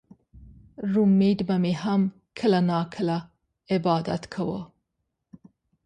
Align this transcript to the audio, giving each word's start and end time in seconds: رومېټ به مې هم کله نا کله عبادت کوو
رومېټ 0.93 1.39
به 1.47 1.55
مې 1.63 1.73
هم 1.83 2.01
کله 2.39 2.59
نا 2.69 2.79
کله 2.93 3.17
عبادت 3.73 4.23
کوو 4.33 4.61